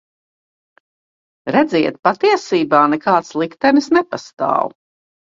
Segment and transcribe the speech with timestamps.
[1.55, 4.73] Redziet, patiesībā nekāds liktenis nepastāv.